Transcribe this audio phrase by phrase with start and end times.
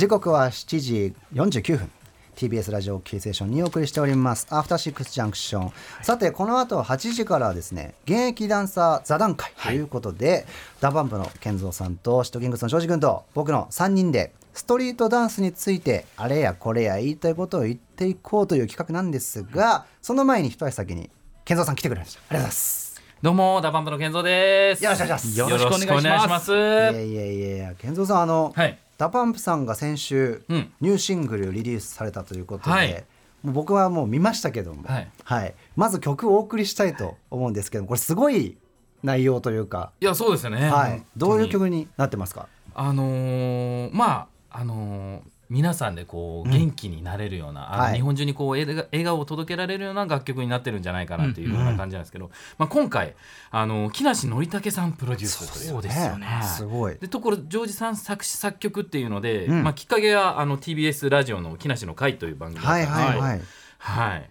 [0.00, 1.90] 時刻は7時49分。
[2.34, 4.46] TBS ラジオキーセーションにお送りしております。
[4.48, 10.46] アフターシックスジャンクションさてこの後8時からはですね現役ダンサー座談会ということで、
[10.80, 21.10] DA PUMP の KENZO さんとシットキングスの庄司君と僕の3人でストリートダンスについてあれやこれや言いたいことを言っていこうという企画なんですがその前に一足先に
[21.44, 22.20] KENZO さん来てくれました。
[22.20, 23.02] ありがとうございます。
[23.20, 24.82] どうも DA PUMP の KENZO です。
[24.82, 25.38] よろしくお願いします。
[25.38, 26.52] よろしくお願いします。
[26.52, 30.72] いやいやいやいや KENZO さんあの、はい DA PUMP さんが先週、うん。
[30.82, 33.04] ニューシングルリリースされたということで、はい。
[33.42, 34.84] もう僕はもう見ましたけども、
[35.24, 35.54] はい。
[35.74, 38.58] まず曲をお送りしたいと思うんですけどもこれすごい
[39.02, 40.68] 内容というか、いやそうですよね。
[40.68, 41.02] はい。
[41.16, 42.46] どういうに曲になってますか？
[42.74, 45.20] あのーまああのー
[45.50, 47.94] 皆さんでこう元気になれるような、あのはい。
[47.96, 53.14] 日本中にこう笑顔を届けられるような楽曲になってるんじゃないかなっていうような感じなんですけど、まあ今回
[53.50, 56.26] あの木梨憲武さんプロデュースそうですよね。
[56.26, 56.46] はい。
[56.46, 56.96] すごい。
[57.00, 59.64] でところジョージさん作詞作曲っていうので、うん。
[59.64, 63.40] まあきっかけはあの TBS ラジオの木梨の会という番組だったはいんではい。
[63.78, 64.30] はい、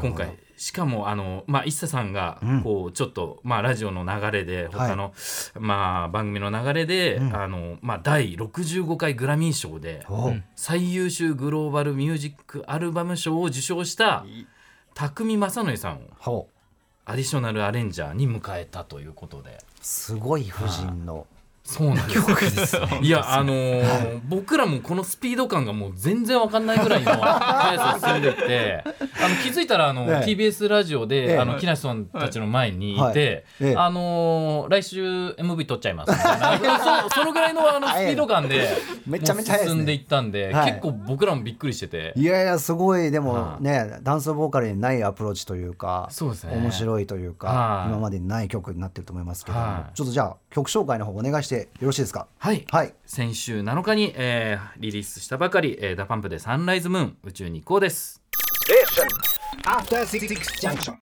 [0.00, 2.62] 今回しかもあのまあ一茶さんがうん。
[2.62, 4.88] こうちょっと、まあラジオの流れではい。
[4.90, 5.14] 他の、
[5.58, 7.34] まあ番組の流れで、うん。
[7.34, 14.26] あのまあ第65回グラミー賞でお最優秀グローバルミュージックアルバム賞を受賞した
[14.94, 16.48] 匠正則さんを
[17.04, 19.58] アディショナルアレンジャーに迎えたということで。
[19.80, 21.26] すごい夫人の
[21.68, 22.78] そうなんです。
[23.02, 28.84] いやあのー僕らもこのスピード感がもう全然わかんないぐらいの 速さで進んでって。
[29.22, 30.30] あの気づいたらあの、ええ。
[30.30, 31.38] TBS ラジオで、ええ。
[31.38, 33.16] あの木梨さんたちの前にいて、はい。
[33.18, 33.74] ええ。
[33.76, 36.78] あのー来週 MV 撮っちゃいますみたいな。
[37.10, 38.66] そそのぐらいのあのスピード感で
[39.06, 40.70] めちゃめちゃ進んでいったんで、はい。
[40.70, 42.14] 結構僕らもびっくりしてて。
[42.16, 43.10] いやいやすごい。
[43.10, 43.62] でもはい。
[43.62, 46.54] ねダンスボーカルにないアプローチというかそうですね。
[46.56, 47.90] 面白いというかはい。
[47.90, 49.58] 今までにない曲になってると思いますけど
[49.94, 52.26] ちょっとじゃあ曲紹介の方お願いしてよろしいですか？
[52.38, 52.64] はい。
[52.70, 52.94] はい。
[53.06, 58.22] 先週7日に、えーリリースしたばかり、えー DA PUMPでサンライズムーン宇宙に行こうです。
[59.64, 60.26] After Six
[60.60, 60.94] Junction.